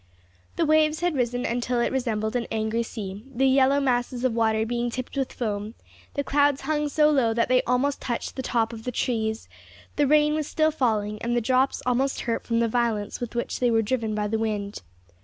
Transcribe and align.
The 0.55 0.65
waves 0.65 1.01
had 1.01 1.13
risen 1.13 1.45
until 1.45 1.79
it 1.79 1.91
resembled 1.91 2.35
an 2.35 2.47
angry 2.51 2.81
sea, 2.81 3.23
the 3.31 3.45
yellow 3.45 3.79
masses 3.79 4.23
of 4.23 4.33
water 4.33 4.65
being 4.65 4.89
tipped 4.89 5.15
with 5.15 5.31
foam; 5.31 5.75
the 6.15 6.23
clouds 6.23 6.61
hung 6.61 6.89
so 6.89 7.11
low 7.11 7.35
that 7.35 7.49
they 7.49 7.61
almost 7.67 8.01
touched 8.01 8.35
the 8.35 8.41
top 8.41 8.73
of 8.73 8.83
the 8.83 8.91
trees; 8.91 9.47
the 9.97 10.07
rain 10.07 10.33
was 10.33 10.47
still 10.47 10.71
falling, 10.71 11.21
and 11.21 11.37
the 11.37 11.39
drops 11.39 11.83
almost 11.85 12.21
hurt 12.21 12.47
from 12.47 12.61
the 12.61 12.67
violence 12.67 13.21
with 13.21 13.35
which 13.35 13.59
they 13.59 13.69
were 13.69 13.83
driven 13.83 14.15
by 14.15 14.27
the 14.27 14.39
wind. 14.39 14.81